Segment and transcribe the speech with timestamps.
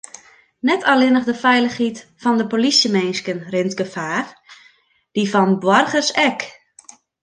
[0.69, 4.25] Net allinnich de feilichheid fan de polysjeminsken rint gefaar,
[5.13, 6.39] dy fan boargers ek.